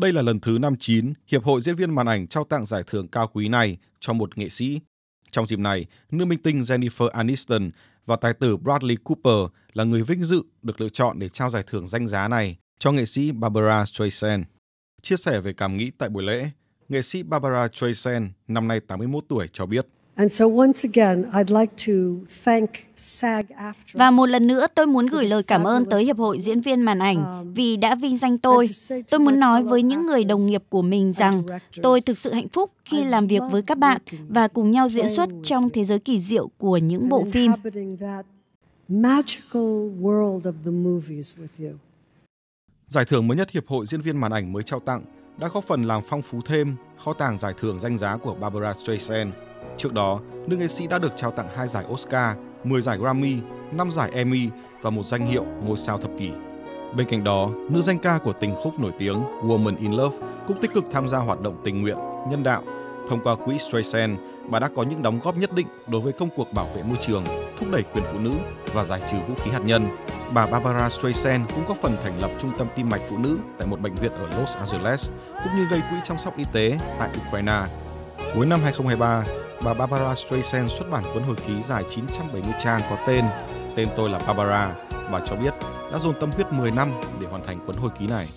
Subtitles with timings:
[0.00, 3.08] Đây là lần thứ 59 Hiệp hội Diễn viên Màn ảnh trao tặng giải thưởng
[3.08, 4.80] cao quý này cho một nghệ sĩ.
[5.30, 7.70] Trong dịp này, nữ minh tinh Jennifer Aniston
[8.06, 11.64] và tài tử Bradley Cooper là người vinh dự được lựa chọn để trao giải
[11.66, 14.44] thưởng danh giá này cho nghệ sĩ Barbara Streisand.
[15.02, 16.50] Chia sẻ về cảm nghĩ tại buổi lễ,
[16.88, 19.86] nghệ sĩ Barbara Streisand, năm nay 81 tuổi, cho biết.
[23.92, 26.82] Và một lần nữa tôi muốn gửi lời cảm ơn tới Hiệp hội Diễn viên
[26.82, 28.66] Màn ảnh um, vì đã vinh danh tôi.
[29.10, 31.42] Tôi muốn nói với những người đồng nghiệp của mình rằng
[31.82, 35.16] tôi thực sự hạnh phúc khi làm việc với các bạn và cùng nhau diễn
[35.16, 37.52] xuất trong thế giới kỳ diệu của những bộ phim.
[42.86, 45.02] Giải thưởng mới nhất Hiệp hội Diễn viên Màn ảnh mới trao tặng
[45.38, 48.74] đã góp phần làm phong phú thêm kho tàng giải thưởng danh giá của Barbara
[48.74, 49.32] Streisand.
[49.76, 53.36] Trước đó, nữ nghệ sĩ đã được trao tặng hai giải Oscar, 10 giải Grammy,
[53.72, 54.48] 5 giải Emmy
[54.82, 56.30] và một danh hiệu ngôi sao thập kỷ.
[56.96, 60.60] Bên cạnh đó, nữ danh ca của tình khúc nổi tiếng Woman in Love cũng
[60.60, 61.96] tích cực tham gia hoạt động tình nguyện,
[62.30, 62.62] nhân đạo.
[63.08, 64.18] Thông qua quỹ Streisand,
[64.50, 66.98] bà đã có những đóng góp nhất định đối với công cuộc bảo vệ môi
[67.06, 67.24] trường,
[67.58, 68.30] thúc đẩy quyền phụ nữ
[68.72, 69.88] và giải trừ vũ khí hạt nhân.
[70.34, 73.68] Bà Barbara Streisand cũng góp phần thành lập trung tâm tim mạch phụ nữ tại
[73.68, 75.08] một bệnh viện ở Los Angeles,
[75.44, 77.62] cũng như gây quỹ chăm sóc y tế tại Ukraine.
[78.34, 79.24] Cuối năm 2023,
[79.64, 83.24] bà Barbara Streisand xuất bản cuốn hồi ký dài 970 trang có tên
[83.76, 84.74] Tên tôi là Barbara.
[85.12, 85.54] Bà cho biết
[85.92, 88.28] đã dồn tâm huyết 10 năm để hoàn thành cuốn hồi ký này.